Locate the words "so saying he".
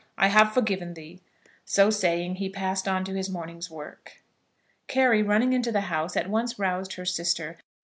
1.63-2.49